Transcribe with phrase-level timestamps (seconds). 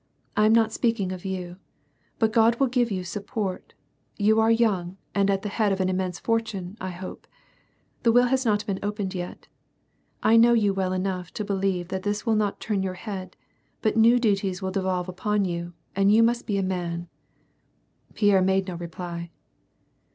[0.35, 1.57] I am not speaking of you.
[2.17, 3.75] But God will give you support;
[4.17, 7.27] you are young, and at the head of an immense fortune, I hope.
[8.01, 9.47] The will has not been opened yet.
[10.23, 13.37] I know you well enough to believe that this will not turn your head,
[13.83, 17.07] but new duties will devolve upon you, and you must be a man."
[18.15, 19.29] Pierre made no reply.